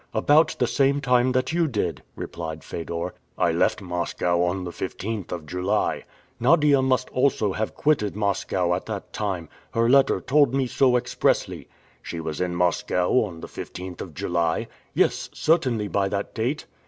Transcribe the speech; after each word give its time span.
"About 0.15 0.55
the 0.57 0.65
same 0.65 0.99
time 0.99 1.31
that 1.33 1.53
you 1.53 1.67
did," 1.67 2.01
replied 2.15 2.63
Fedor. 2.63 3.13
"I 3.37 3.51
left 3.51 3.83
Moscow 3.83 4.41
on 4.41 4.63
the 4.63 4.71
15th 4.71 5.31
of 5.31 5.45
July." 5.45 6.05
"Nadia 6.39 6.81
must 6.81 7.09
also 7.11 7.53
have 7.53 7.75
quitted 7.75 8.15
Moscow 8.15 8.73
at 8.73 8.87
that 8.87 9.13
time. 9.13 9.47
Her 9.75 9.87
letter 9.87 10.19
told 10.19 10.55
me 10.55 10.65
so 10.65 10.97
expressly." 10.97 11.67
"She 12.01 12.19
was 12.19 12.41
in 12.41 12.55
Moscow 12.55 13.11
on 13.25 13.41
the 13.41 13.47
15th 13.47 14.01
of 14.01 14.15
July?" 14.15 14.67
"Yes, 14.95 15.29
certainly, 15.35 15.87
by 15.87 16.09
that 16.09 16.33
date." 16.33 16.65